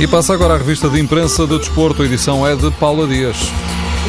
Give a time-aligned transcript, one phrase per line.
[0.00, 2.02] E passa agora a revista de imprensa de desporto.
[2.02, 3.52] A edição é de Paula Dias.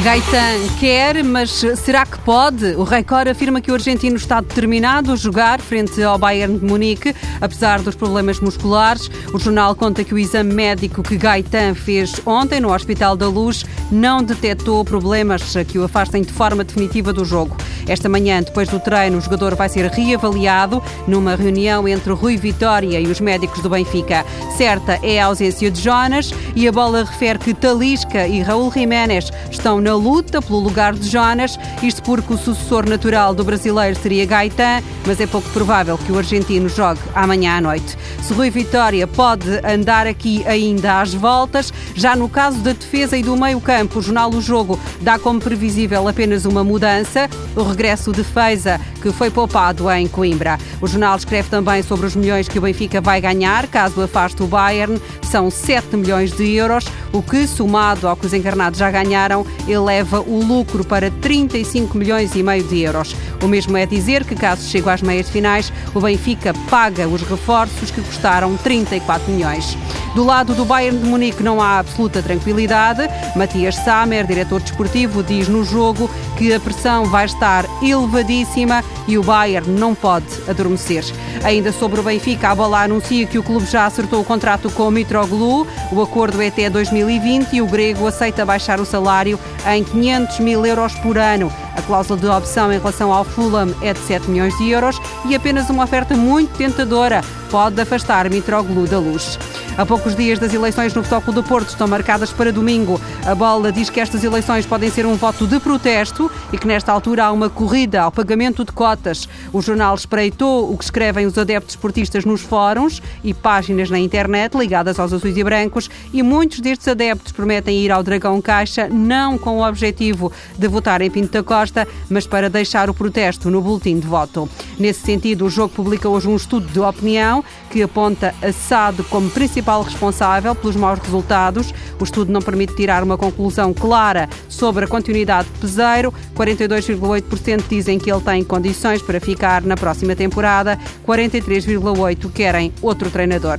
[0.01, 2.67] Gaetan quer, mas será que pode?
[2.77, 7.13] O Record afirma que o argentino está determinado a jogar frente ao Bayern de Munique,
[7.41, 9.11] apesar dos problemas musculares.
[9.33, 13.65] O jornal conta que o exame médico que Gaetan fez ontem no Hospital da Luz
[13.91, 17.57] não detectou problemas que o afastem de forma definitiva do jogo.
[17.85, 22.99] Esta manhã, depois do treino, o jogador vai ser reavaliado numa reunião entre Rui Vitória
[22.99, 24.25] e os médicos do Benfica.
[24.55, 29.31] Certa é a ausência de Jonas e a bola refere que Talisca e Raul Jiménez
[29.51, 34.25] estão na luta pelo lugar de Jonas, isto porque o sucessor natural do brasileiro seria
[34.25, 37.97] Gaetan, mas é pouco provável que o argentino jogue amanhã à noite.
[38.21, 43.23] Se Rui Vitória pode andar aqui ainda às voltas, já no caso da defesa e
[43.23, 47.29] do meio-campo, o jornal O Jogo dá como previsível apenas uma mudança.
[47.55, 50.57] O regresso de Feiza, que foi poupado em Coimbra.
[50.81, 54.47] O jornal escreve também sobre os milhões que o Benfica vai ganhar caso afaste o
[54.47, 54.99] Bayern.
[55.23, 60.19] São 7 milhões de euros, o que, somado ao que os encarnados já ganharam, eleva
[60.19, 63.15] o lucro para 35 milhões e meio de euros.
[63.41, 67.91] O mesmo é dizer que, caso chegue às meias finais, o Benfica paga os reforços
[67.91, 69.77] que custaram 34 milhões.
[70.15, 73.01] Do lado do Bayern de Munique não há absoluta tranquilidade.
[73.35, 79.23] Matias Samer, diretor desportivo, diz no jogo que a pressão vai estar elevadíssima e o
[79.23, 81.03] Bayern não pode adormecer.
[81.43, 84.87] Ainda sobre o Benfica, a bola anuncia que o clube já acertou o contrato com
[84.87, 85.67] o Mitroglou.
[85.91, 90.65] O acordo é até 2020 e o grego aceita baixar o salário em 500 mil
[90.65, 91.51] euros por ano.
[91.77, 95.35] A cláusula de opção em relação ao Fulham é de 7 milhões de euros e
[95.35, 99.37] apenas uma oferta muito tentadora pode afastar Mitroglou da luz.
[99.77, 102.99] A poucos dias das eleições no Futebol do Porto estão marcadas para domingo.
[103.25, 106.91] A bola diz que estas eleições podem ser um voto de protesto e que nesta
[106.91, 109.29] altura há uma corrida ao pagamento de cotas.
[109.53, 114.57] O jornal espreitou o que escrevem os adeptos esportistas nos fóruns e páginas na internet
[114.57, 119.37] ligadas aos azuis e brancos e muitos destes adeptos prometem ir ao Dragão Caixa não
[119.37, 123.61] com o objetivo de votar em Pinto da Costa, mas para deixar o protesto no
[123.61, 124.49] boletim de voto.
[124.77, 129.29] Nesse sentido, o jogo publica hoje um estudo de opinião que aponta a SAD como
[129.29, 131.73] principal principal responsável pelos maus resultados.
[131.99, 136.13] O estudo não permite tirar uma conclusão clara sobre a continuidade de Peseiro.
[136.35, 143.57] 42,8% dizem que ele tem condições para ficar na próxima temporada, 43,8% querem outro treinador.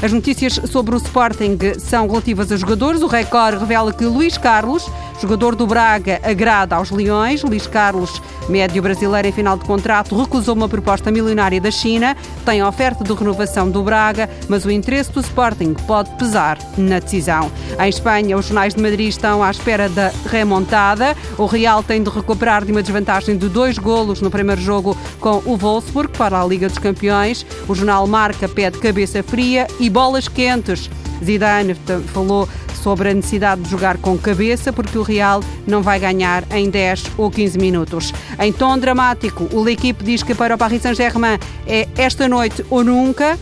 [0.00, 3.02] As notícias sobre o Sporting são relativas a jogadores.
[3.02, 4.84] O Record revela que Luís Carlos,
[5.20, 7.42] jogador do Braga, agrada aos Leões.
[7.42, 12.16] Luís Carlos, médio brasileiro em final de contrato, recusou uma proposta milionária da China.
[12.44, 17.50] Tem oferta de renovação do Braga, mas o interesse do Sporting pode pesar na decisão.
[17.78, 21.16] Em Espanha, os jornais de Madrid estão à espera da remontada.
[21.38, 25.42] O Real tem de recuperar de uma desvantagem de dois golos no primeiro jogo com
[25.44, 27.46] o Wolfsburg para a Liga dos Campeões.
[27.68, 30.90] O jornal Marca pede cabeça fria e bolas quentes.
[31.22, 31.74] Zidane
[32.12, 32.48] falou
[32.82, 37.12] sobre a necessidade de jogar com cabeça, porque o Real não vai ganhar em 10
[37.16, 38.12] ou 15 minutos.
[38.40, 42.82] Em tom dramático, o L'Equipe diz que para o Paris Saint-Germain é esta noite ou
[42.82, 43.38] nunca.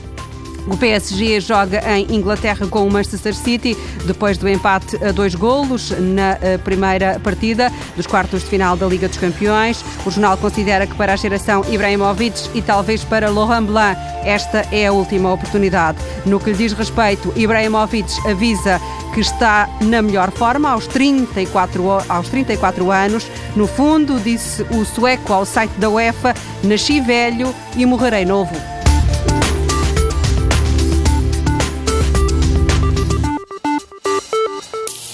[0.67, 3.77] O PSG joga em Inglaterra com o Manchester City
[4.07, 8.87] depois do empate a dois golos na eh, primeira partida dos quartos de final da
[8.87, 9.85] Liga dos Campeões.
[10.05, 14.87] O jornal considera que para a geração Ibrahimovic e talvez para Laurent Blanc esta é
[14.87, 15.99] a última oportunidade.
[16.27, 18.81] No que lhe diz respeito, Ibrahimovic avisa
[19.15, 23.27] que está na melhor forma aos 34, aos 34 anos.
[23.57, 28.80] No fundo, disse o sueco ao site da UEFA: Nasci velho e morrerei novo.